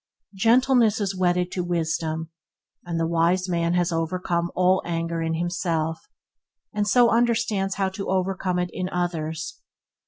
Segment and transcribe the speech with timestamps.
[0.33, 2.31] Gentleness is wedded to wisdom,
[2.85, 6.09] and the wise man has overcome all anger in himself,
[6.73, 9.61] and so understands how to overcome it in others.